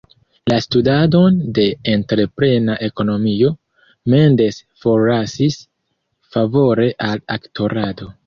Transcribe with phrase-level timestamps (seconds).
[0.51, 1.65] La studadon de
[1.95, 3.51] entreprena ekonomio,
[4.13, 5.59] Mendes forlasis
[6.37, 8.11] favore al aktorado.